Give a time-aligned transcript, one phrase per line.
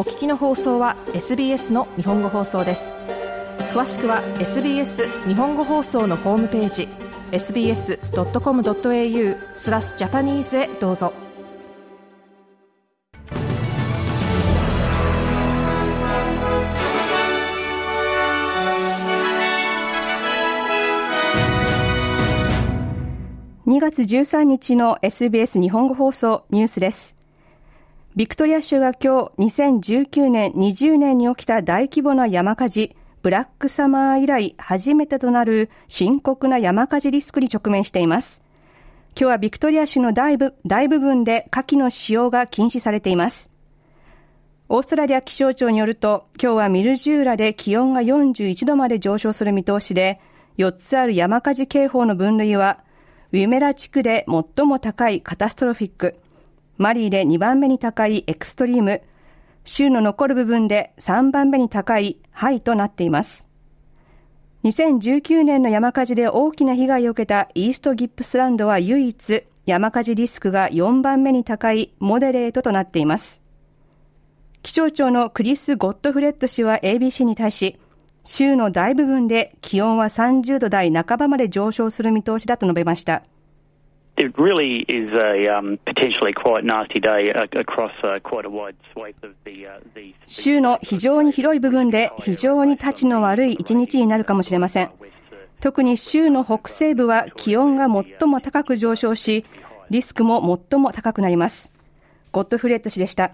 [0.00, 2.94] お聞きの放送は SBS の日本語放送です
[3.74, 6.88] 詳しくは SBS 日本語放送のホームページ
[7.32, 7.98] sbs.com.au
[9.56, 11.12] スラスジャパニーズへどうぞ
[23.66, 27.19] 2月13日の SBS 日本語放送ニュースです。
[28.16, 38.42] ビクトリア州が今日2019年20年に起きた大規模な山火事、ブラックサマー以来初めてとなる深刻な山火事リスクに直面しています。
[39.10, 43.48] 今日はビクトリア州の大部大部分で火器の使用が禁止されています。
[44.68, 50.20] オーストラリア気象庁によると、今日はミルジューラで気温が41度まで上昇する見通しで、
[50.58, 52.80] 4つある山火事警報の分類は、
[53.30, 56.16] ウィメラ地区で最も高いカタストロフィック、
[56.80, 59.02] マリーで2番目に高いエクストリーム、
[59.66, 63.50] 州の残る部分で3番目に高いハイとなっています。
[64.64, 73.42] 2019年の山火事で大きな被害を受けたイーストギップスランドは唯一山火事リスクが4番目に高いモデレートとなっています。
[74.62, 77.78] 気象庁のクリス・ゴッドフレッド氏は ABC に対し、
[78.24, 83.22] 州の大部分で気温は30度台半ばまで上昇する見通しだと述べました。
[90.26, 94.90] 州の非常に広い部分で非常に立ちの悪い一日になるかもしれません。
[95.60, 99.44] 特に州の北西部は気温が最も高く上昇し、
[99.90, 101.72] リスクも最も高くなります。
[102.32, 103.32] ゴッドフレッド氏でした。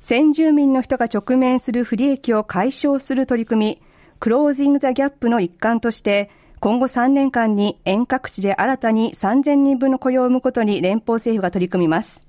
[0.00, 3.82] 先住民の人が直面する不利益を解消する取り組み、
[4.20, 12.26] クロージング・ザ・ギャップの一環として、今後3年間に遠隔地で新たに3000人分の雇用を生むことに連邦政府が取り組みます。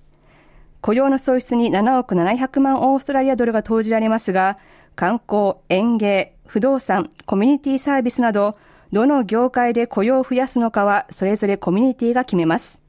[0.82, 4.58] 雇用の創出に7億700万オーストラリアドルが投じられますが、
[4.96, 8.58] 観光、園芸、不動産、コミュニティサービスなど、
[8.92, 12.82] どの業界で雇用を増やすのかは、それぞれコミュニティが決めます。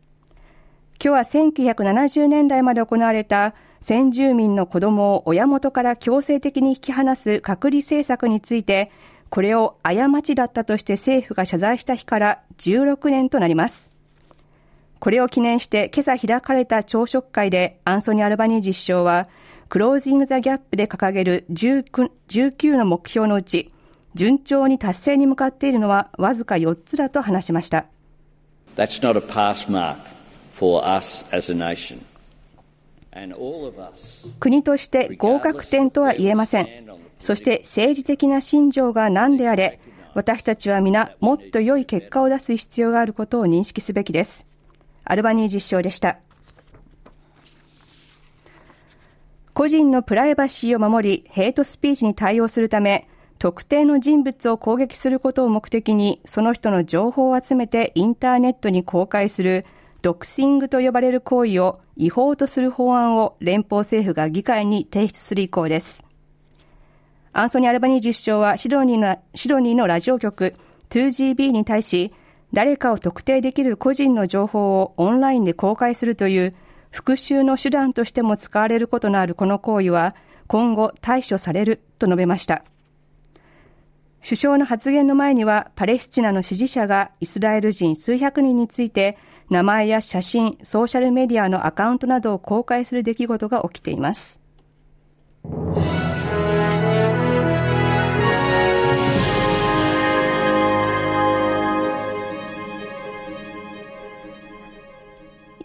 [1.02, 1.44] 今日は
[1.74, 8.90] 1970年代まで行われた先住民の子供を親元から強制的に引き離す隔離政策について、
[9.30, 13.92] これを過ちだったとして政府が謝罪した日から16年となります。
[14.98, 19.28] これを記念して今朝開かれた朝食会でアンソニー・アルバニー実証は、
[19.68, 23.70] クロージング・ザ・ギャップで掲げる19の目標のうち、
[24.14, 27.86] 順調に達成に向かっているのはわずか4つだと話しました。
[28.76, 29.98] That's not a pass mark
[30.52, 31.98] for us as a nation.
[34.40, 36.68] 国として合格点とは言えません。
[37.18, 39.80] そして政治的な信条が何であれ、
[40.14, 44.46] 私たちは皆もっと良い結果を出す必要があることを認識すべきです。
[45.04, 46.18] アルバニー実証でした。
[49.54, 53.08] 個人のプライバシーを守り、ヘイトスピーチに対応するため、
[53.38, 59.64] 特定の人物を攻撃することを目的に、その人の情報を集めてインターネットに公開する
[60.02, 66.07] ドクシングと呼ばれる行為を違法とする法案を連邦政府が議会に提出する意向です。
[67.32, 70.54] アンソニー・アルバニー実証はシドニーのシドニーのラジオ局
[70.90, 72.12] 2GB に対し、
[72.52, 76.54] 誰かを特定できる個人の情報をオンラインで公開するという
[76.90, 80.14] 復讐の手段としても使われることのあるこの行為は
[80.46, 82.64] 今後対処されると述べました。
[84.22, 89.16] 首相の発言の前にはパレスチナの支持者がイスラエル人数百人について
[89.48, 94.40] 名前や写真、ソーシャルメディアのアカウントなどを公開する出来事が起きています。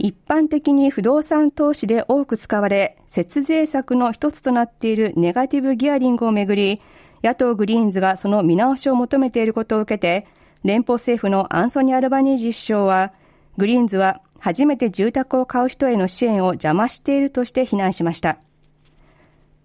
[0.03, 6.81] 一般的に不動産投資で多く使われ、節税策の一つとなっているネガティブギアリングをめぐり、
[7.23, 10.27] 野党グリーンズがその見直しを求めていることを受けて、
[10.65, 13.13] 連邦政府のアンソニー・アルバニージ首相は、
[13.55, 18.39] グリーンズは初めて住宅を買う人への支援を邪魔しているとして非難しました。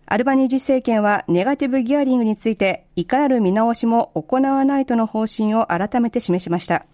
[0.07, 6.87] アルバニージ政権はネガティブギアリングについていかなる見直しも行わないとの方針を改めて示しました。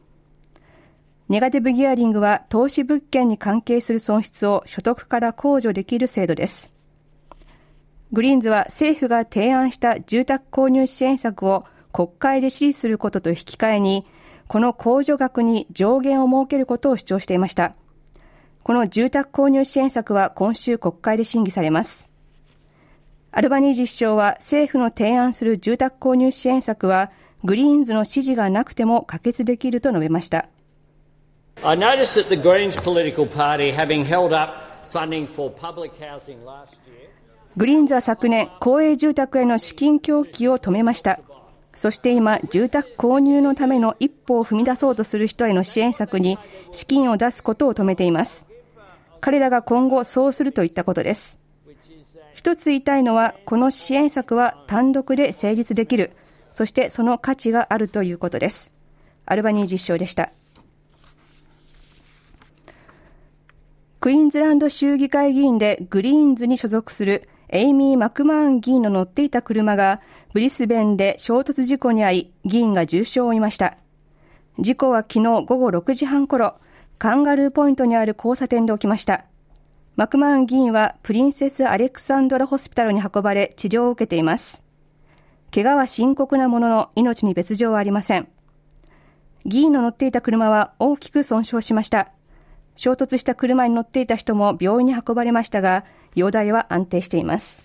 [1.29, 6.71] ネガティブギアリングは投資物件に関係する損失を所得から控除できる制度です。
[8.13, 14.07] グリーンズは政府が提案した住宅購入支援策を国会で支持することと引き換えに
[14.49, 17.75] この控除額に上限を設けることを主張していました。
[18.63, 22.09] この住宅購入支援策は今週国会で審議されます。
[23.33, 27.11] アルバニージ首相は政府の提案する住宅購入支援策は
[27.43, 30.47] グリーンズの支持がなくても可決できると述べました。
[31.63, 34.65] I notice that the Greens political party having held up
[37.57, 41.19] グリーンズは昨年、公営住宅への資金供給を止めました。
[41.75, 46.39] そして今、住宅購入のための一歩を踏み出そうとする人への支援策に
[46.71, 48.47] 資金を出すことを止めています。
[49.21, 51.41] 彼らが今後そうするといったことです。
[52.35, 56.13] 一つ言いたいのは、この支援策は単独で成立できる、
[56.53, 58.71] そしてその価値があるということです。
[59.27, 60.31] アルバニー実証でした。
[64.05, 70.03] クイーンズランド州議会議員でグリーンズに所属するエイミー・マクマーン議員の乗っていた車が
[70.35, 73.79] ブリスベンで衝突事故に遭い、議員が重傷を負いました。
[74.59, 76.57] 事故は昨日午後6時半頃、
[76.99, 79.25] カンガルーポイントにある交差点で起きました。
[79.97, 84.63] マクマーン議員はプリンセス・アレクサンドラホスピタルに運ばれ治療を受けています。
[85.51, 88.29] 怪我は深刻なものの命に別状はありません。
[89.47, 92.11] 議員の乗っていた車は大きく損傷しました。
[92.77, 95.85] 衝突した車に乗っていた人も病院に運ばれましたが、
[96.15, 97.65] 容体は安定しています。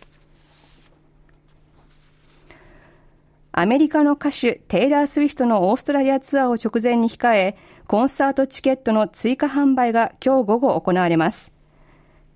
[3.52, 7.58] アメリカの歌手テイラー・スウィフトのオーストラリアツアーを直前に控え、
[7.88, 11.52] コンサートチケットの追加販売が今日午後行われます。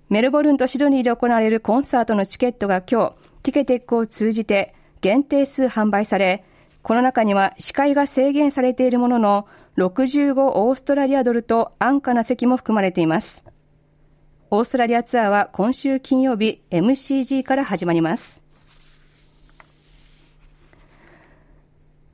[0.09, 6.43] メルボルンとシドニーで行われるコンサートのチケットが今日、ティケテックを通じて限定数販売され、
[6.81, 9.47] この中には視界が制限されているものの、
[9.77, 13.43] 65オーストラリアドルと安価な席も含まれています。
[14.51, 18.43] オーストラリアツアーは今週金曜日 MCG から始まります。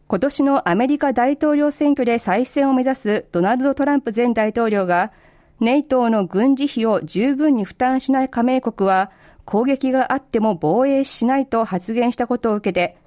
[0.08, 5.12] 今年のアメリカ大統領選挙で再選を目指すドナルド・トランプ前大統領が、
[5.60, 9.12] ネイトーの軍事費を十分に負担しない加盟国は、
[9.44, 12.98] 攻撃があっても防衛しないと発言したことを受けて、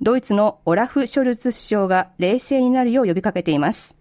[0.00, 3.96] ドイツのオラフ・ショルツ首相が冷静になるよう呼びかけています。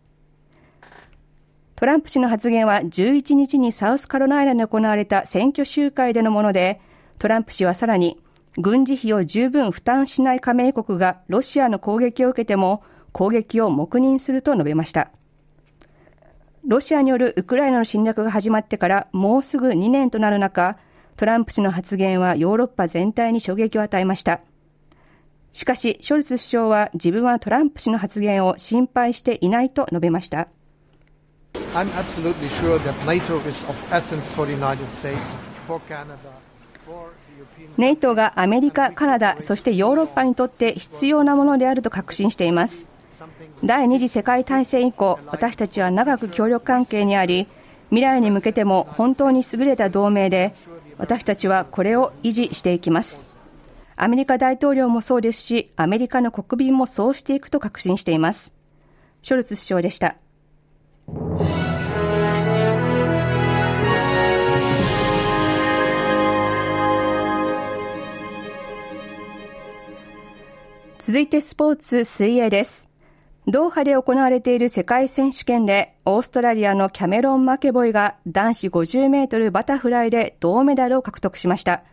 [1.75, 6.79] トランプ氏の発言は11日にサウスカロライナで行われた選挙集会でのもので、
[7.19, 8.19] トランプ氏はさらに、
[8.57, 15.11] 軍事費を十分負担しない加盟国がロシアの攻撃を受けても攻撃を黙認すると述べました。
[16.65, 20.77] ロシアによるウクライナの侵略が始まってからもうすぐ2年となる中、
[21.17, 24.41] トランプ氏の発言はヨーロッパ全体に衝撃を与えました。
[25.53, 30.49] しかし、ショルツ首相は自分はトランプ氏の発言を心配していないと述べました。
[37.77, 42.89] NATO がアメリカ、カナダ、そしてヨーロッパにとって必要なものであると確信しています。
[43.63, 47.47] 第二次世界大戦以降、私たちは長く協力関係にあり、
[47.89, 50.55] 未来に向けても本当に優れた同盟で、
[50.97, 53.32] 私たちはこれを維持していきます。
[53.95, 58.53] アメリカ大統領もそうですし、アメリカの国民もそうしていくと確信しています。
[59.21, 60.15] ショルツ首相でした。
[71.05, 72.89] 続いてスポーツ水泳です。
[73.45, 81.83] ドーハで行われている世界選手権で、オーストラリアのキャメロン・マケボイが男子50メートルバタフライで銅メダルを獲得しました。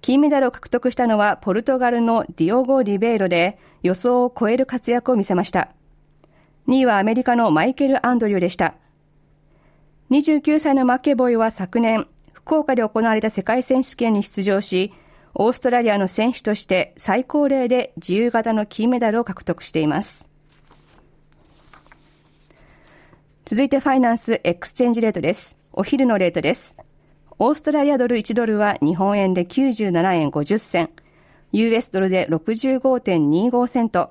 [0.00, 5.70] 金メダルを獲得したのはポルトガルのディオゴ・リベイロで予想を超える活躍を見せました。
[6.68, 8.74] 2位はアメリカのマイケル・アンドリューでした。
[10.10, 14.92] 29歳のマケボイは昨年、福岡で行われた世界選手権に出場し、
[15.34, 20.26] オーストラリアの選手として最高齢で自由形の金メダルを獲得しています。
[23.44, 25.58] 続いて finance exchange rate です。
[25.72, 26.76] お昼のレートです。
[27.40, 30.90] オーストラリアドル1ドルは日本円で97円50銭、
[31.52, 34.10] US ドルで65.25セント、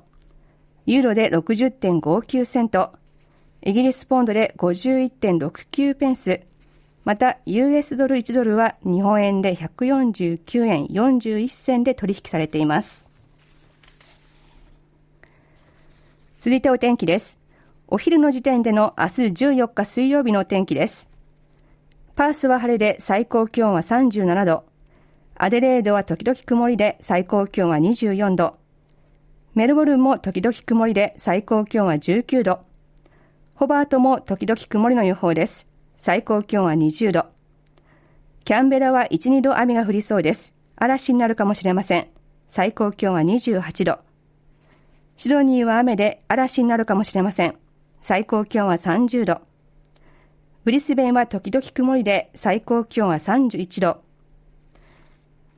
[0.86, 2.94] ユーロで60.59セント、
[3.64, 6.40] イギリスポンドで51.69ペンス、
[7.04, 13.10] また、US ドル1ドルは日本円で149円41銭で取引されています。
[16.40, 17.40] 続いてお天気です。
[17.90, 21.17] お昼の時点での明日14日水曜日のお天気です。
[22.18, 24.64] パースは晴れで最高気温は37度。
[25.36, 28.58] アデレードは時々曇りで最高気温は24度。
[29.54, 32.62] メルボルンも時々曇りで最高気温は19度。
[33.54, 35.68] ホバートも時々曇りの予報です。
[36.00, 37.28] 最高気温は20度。
[38.46, 40.56] キャンベラは1、2度雨が降りそうです。
[40.76, 42.08] 嵐になるかもしれません。
[42.50, 44.00] 最高気温は28度。
[45.18, 47.56] シドニーは雨で嵐になるかもしれません。
[48.02, 49.42] 最高気温は30度。
[50.68, 54.02] ブリスベンは時々曇りで最高気温は31度。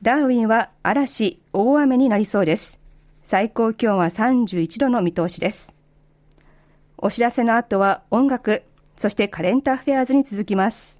[0.02, 2.78] ダーウィンは嵐、大雨になりそうです。
[3.24, 5.74] 最高気温は31度の見通しです。
[6.96, 8.62] お知らせの後は音楽、
[8.94, 10.99] そしてカレンターフェアーズに続きます。